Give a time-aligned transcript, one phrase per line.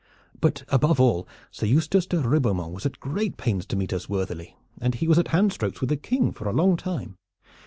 [0.39, 4.57] But above all Sir Eustace de Ribeaumont was at great pains to meet us worthily,
[4.81, 7.17] and he was at handstrokes with the King for a long time.